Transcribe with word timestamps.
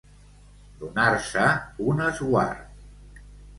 Donar-se 0.79 1.45
un 1.93 2.03
esguard. 2.09 3.25